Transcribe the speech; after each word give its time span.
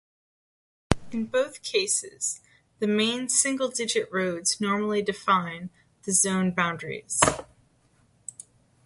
In 1.11 1.27
both 1.27 1.61
cases 1.61 2.41
the 2.79 2.87
main 2.87 3.29
single-digit 3.29 4.11
roads 4.11 4.59
normally 4.59 5.03
define 5.03 5.69
the 6.05 6.11
zone 6.11 6.55
boundaries. 6.55 7.21